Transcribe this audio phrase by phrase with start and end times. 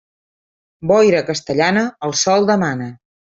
[0.91, 2.89] Boira castellana, el sol demana.